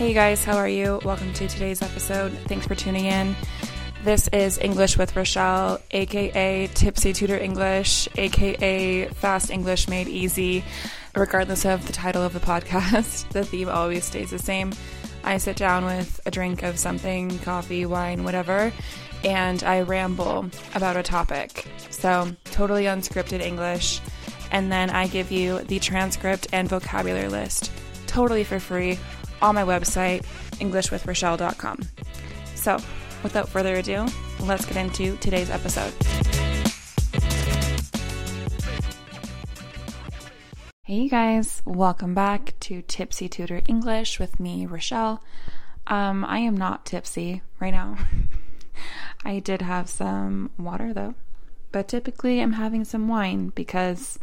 [0.00, 0.98] Hey guys, how are you?
[1.04, 2.32] Welcome to today's episode.
[2.46, 3.36] Thanks for tuning in.
[4.02, 10.64] This is English with Rachelle, aka Tipsy Tutor English, aka Fast English Made Easy.
[11.14, 14.72] Regardless of the title of the podcast, the theme always stays the same.
[15.22, 18.72] I sit down with a drink of something coffee, wine, whatever
[19.22, 21.66] and I ramble about a topic.
[21.90, 24.00] So, totally unscripted English.
[24.50, 27.70] And then I give you the transcript and vocabulary list
[28.10, 28.98] totally for free
[29.42, 30.24] on my website,
[30.60, 31.80] EnglishWithRachelle.com.
[32.54, 32.78] So,
[33.22, 34.06] without further ado,
[34.40, 35.92] let's get into today's episode.
[40.90, 45.20] Hey, you guys, welcome back to Tipsy Tutor English with me, Rachelle.
[45.86, 47.96] Um, I am not tipsy right now.
[49.24, 51.14] I did have some water though,
[51.72, 54.18] but typically I'm having some wine because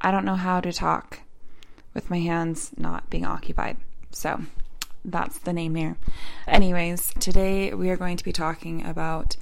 [0.00, 1.20] I don't know how to talk
[1.94, 3.76] with my hands not being occupied.
[4.14, 4.40] So
[5.04, 5.96] that's the name there.
[6.46, 9.36] Anyways, today we are going to be talking about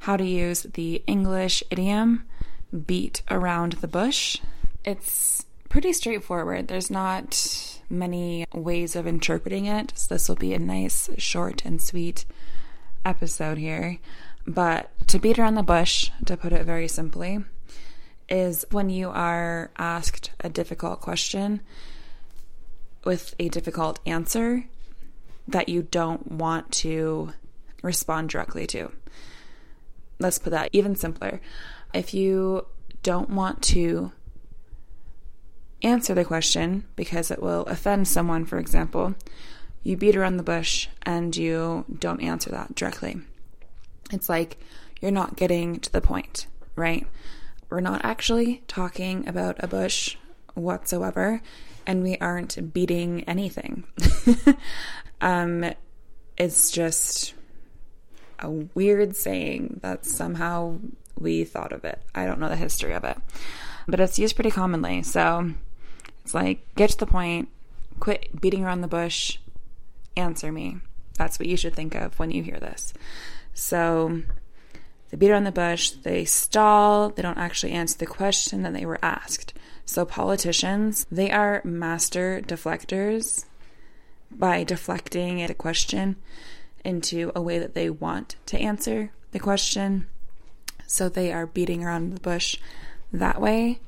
[0.00, 2.24] how to use the English idiom
[2.86, 4.38] beat around the bush.
[4.84, 6.68] It's pretty straightforward.
[6.68, 9.92] There's not many ways of interpreting it.
[9.96, 12.24] So this will be a nice, short, and sweet
[13.04, 13.98] episode here.
[14.46, 17.44] But to beat around the bush, to put it very simply,
[18.28, 21.60] is when you are asked a difficult question
[23.06, 24.64] with a difficult answer
[25.48, 27.32] that you don't want to
[27.82, 28.90] respond directly to.
[30.18, 31.40] Let's put that even simpler.
[31.94, 32.66] If you
[33.02, 34.12] don't want to
[35.82, 39.14] answer the question because it will offend someone, for example,
[39.82, 43.20] you beat around the bush and you don't answer that directly.
[44.10, 44.58] It's like
[45.00, 47.06] you're not getting to the point, right?
[47.70, 50.16] We're not actually talking about a bush
[50.54, 51.40] whatsoever,
[51.86, 53.84] and we aren't beating anything.
[55.20, 55.72] um,
[56.36, 57.34] it's just
[58.40, 60.78] a weird saying that somehow
[61.18, 62.02] we thought of it.
[62.14, 63.16] I don't know the history of it,
[63.86, 65.02] but it's used pretty commonly.
[65.02, 65.52] So
[66.24, 67.48] it's like, get to the point,
[68.00, 69.38] quit beating around the bush,
[70.16, 70.78] answer me.
[71.16, 72.92] That's what you should think of when you hear this.
[73.54, 74.22] So
[75.10, 78.84] they beat around the bush, they stall, they don't actually answer the question that they
[78.84, 79.54] were asked.
[79.86, 83.46] So politicians, they are master deflectors
[84.30, 86.16] by deflecting the question
[86.84, 90.06] into a way that they want to answer the question.
[90.86, 92.58] So they are beating around the bush
[93.12, 93.80] that way.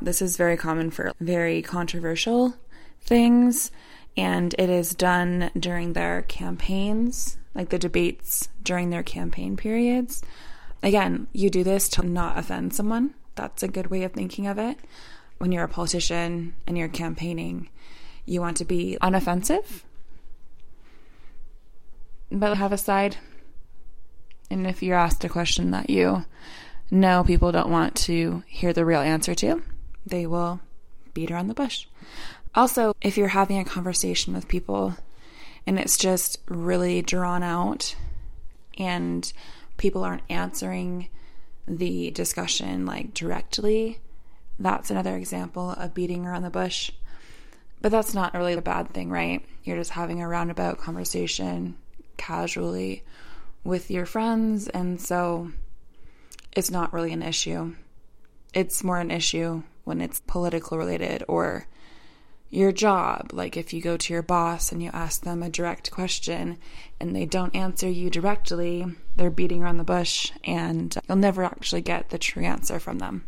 [0.00, 2.54] This is very common for very controversial
[3.00, 3.70] things,
[4.16, 10.22] and it is done during their campaigns like the debates during their campaign periods.
[10.82, 13.14] Again, you do this to not offend someone.
[13.34, 14.78] That's a good way of thinking of it.
[15.42, 17.68] When you're a politician and you're campaigning,
[18.24, 19.82] you want to be unoffensive,
[22.30, 23.16] but have a side.
[24.52, 26.26] And if you're asked a question that you
[26.92, 29.60] know people don't want to hear the real answer to,
[30.06, 30.60] they will
[31.12, 31.88] beat around the bush.
[32.54, 34.96] Also, if you're having a conversation with people
[35.66, 37.96] and it's just really drawn out
[38.78, 39.32] and
[39.76, 41.08] people aren't answering
[41.66, 43.98] the discussion like directly
[44.58, 46.90] that's another example of beating around the bush
[47.80, 51.76] but that's not really a bad thing right you're just having a roundabout conversation
[52.16, 53.02] casually
[53.64, 55.50] with your friends and so
[56.52, 57.74] it's not really an issue
[58.54, 61.66] it's more an issue when it's political related or
[62.52, 63.30] your job.
[63.32, 66.58] Like if you go to your boss and you ask them a direct question
[67.00, 68.84] and they don't answer you directly,
[69.16, 73.24] they're beating around the bush and you'll never actually get the true answer from them.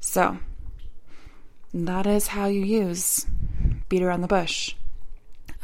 [0.00, 0.38] So,
[1.74, 3.26] that is how you use
[3.88, 4.76] beat around the bush.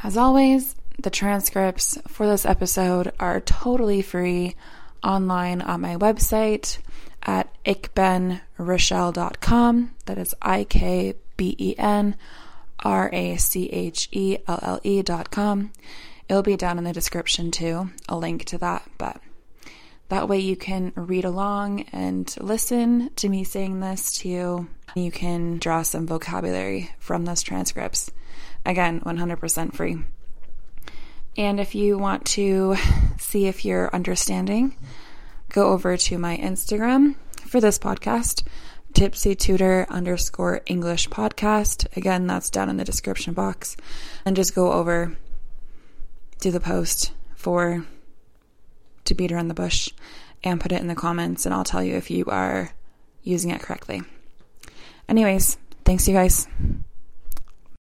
[0.03, 4.55] As always, the transcripts for this episode are totally free
[5.03, 6.79] online on my website
[7.23, 9.95] at ikbenrachelle.com.
[10.07, 12.17] That is I K B E N
[12.81, 15.73] R A C H E L L E dot com.
[16.29, 18.89] It'll be down in the description too, a link to that.
[18.99, 19.21] But
[20.09, 24.69] that way you can read along and listen to me saying this to you.
[24.95, 28.11] You can draw some vocabulary from those transcripts.
[28.67, 29.99] Again, 100% free.
[31.37, 32.77] And if you want to
[33.19, 34.77] see if you're understanding,
[35.49, 37.17] go over to my Instagram
[37.47, 38.47] for this podcast
[38.95, 41.87] tipsy tutor underscore English podcast.
[41.97, 43.77] Again, that's down in the description box.
[44.25, 45.17] And just go over
[46.41, 47.85] to the post for
[49.05, 49.89] to beat around the bush
[50.43, 52.71] and put it in the comments, and I'll tell you if you are
[53.23, 54.03] using it correctly.
[55.09, 56.47] Anyways, thanks, you guys.